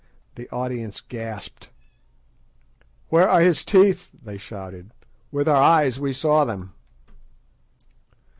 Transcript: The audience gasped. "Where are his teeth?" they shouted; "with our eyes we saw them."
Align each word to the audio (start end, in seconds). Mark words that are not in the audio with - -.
The 0.33 0.49
audience 0.49 0.99
gasped. 0.99 1.69
"Where 3.09 3.29
are 3.29 3.41
his 3.41 3.63
teeth?" 3.63 4.09
they 4.19 4.39
shouted; 4.39 4.89
"with 5.31 5.47
our 5.47 5.61
eyes 5.61 5.99
we 5.99 6.11
saw 6.11 6.43
them." 6.43 6.73